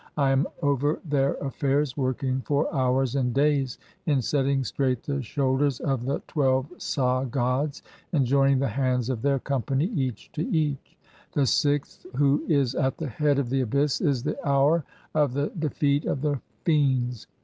[0.17, 3.77] [I am] over their affairs working "(22) for hours and days
[4.07, 9.11] in setting straight the shoulders of the "twelve Sah gods, (23) and joining the hands
[9.11, 10.97] of their company, "each to each;
[11.33, 14.83] the sixth who is at the head of the abyss is the "hour
[15.13, 17.27] of the defeat of the Fiends.